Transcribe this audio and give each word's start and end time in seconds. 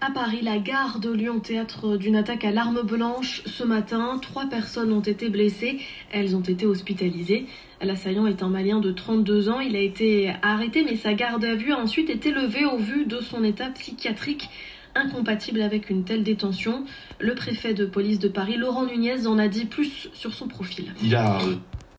À 0.00 0.10
Paris, 0.10 0.40
la 0.42 0.58
gare 0.58 0.98
de 0.98 1.10
Lyon, 1.10 1.40
théâtre 1.40 1.96
d'une 1.96 2.16
attaque 2.16 2.44
à 2.44 2.50
l'arme 2.50 2.82
blanche. 2.82 3.42
Ce 3.46 3.64
matin, 3.64 4.18
trois 4.20 4.46
personnes 4.46 4.92
ont 4.92 5.00
été 5.00 5.28
blessées. 5.28 5.78
Elles 6.12 6.36
ont 6.36 6.42
été 6.42 6.66
hospitalisées. 6.66 7.46
L'assaillant 7.80 8.26
est 8.26 8.42
un 8.42 8.48
Malien 8.48 8.80
de 8.80 8.90
32 8.90 9.48
ans. 9.48 9.60
Il 9.60 9.76
a 9.76 9.80
été 9.80 10.32
arrêté, 10.42 10.84
mais 10.84 10.96
sa 10.96 11.14
garde 11.14 11.44
à 11.44 11.54
vue 11.54 11.72
a 11.72 11.78
ensuite 11.78 12.10
été 12.10 12.32
levée 12.32 12.66
au 12.66 12.76
vu 12.76 13.06
de 13.06 13.20
son 13.20 13.44
état 13.44 13.70
psychiatrique 13.70 14.48
incompatible 14.94 15.62
avec 15.62 15.90
une 15.90 16.04
telle 16.04 16.22
détention. 16.22 16.84
Le 17.18 17.34
préfet 17.34 17.74
de 17.74 17.86
police 17.86 18.18
de 18.18 18.28
Paris, 18.28 18.56
Laurent 18.56 18.86
Nunez, 18.86 19.26
en 19.26 19.38
a 19.38 19.48
dit 19.48 19.64
plus 19.64 20.08
sur 20.12 20.34
son 20.34 20.48
profil. 20.48 20.92
Il 21.02 21.14
a 21.14 21.40
euh, 21.42 21.56